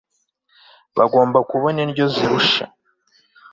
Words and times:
Bagomba 0.97 1.39
kubona 1.49 1.77
indyo 1.85 2.05
zirusha 2.13 2.65